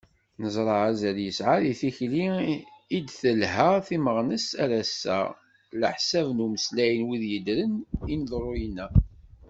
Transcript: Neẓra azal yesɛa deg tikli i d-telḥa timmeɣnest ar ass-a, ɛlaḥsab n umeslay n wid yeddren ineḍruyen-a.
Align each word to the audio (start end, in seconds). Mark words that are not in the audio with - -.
Neẓra 0.39 0.75
azal 0.89 1.17
yesɛa 1.21 1.55
deg 1.65 1.75
tikli 1.79 2.25
i 2.97 2.99
d-telḥa 3.05 3.71
timmeɣnest 3.87 4.51
ar 4.63 4.71
ass-a, 4.81 5.19
ɛlaḥsab 5.71 6.27
n 6.33 6.43
umeslay 6.45 6.93
n 6.99 7.05
wid 7.07 7.23
yeddren 7.31 7.73
ineḍruyen-a. 8.13 8.87